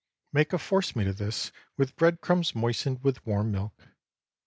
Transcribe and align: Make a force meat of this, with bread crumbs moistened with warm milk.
Make 0.33 0.51
a 0.51 0.57
force 0.57 0.95
meat 0.95 1.05
of 1.05 1.19
this, 1.19 1.51
with 1.77 1.95
bread 1.95 2.21
crumbs 2.21 2.55
moistened 2.55 3.03
with 3.03 3.23
warm 3.23 3.51
milk. 3.51 3.89